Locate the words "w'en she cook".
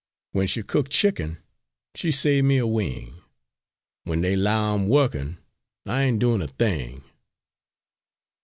0.33-0.89